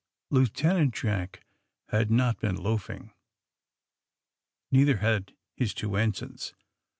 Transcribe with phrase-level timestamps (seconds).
[0.31, 1.45] Lieutenant Jack
[1.89, 3.13] had not been loafing.
[4.71, 6.55] Neither had his two ensigns.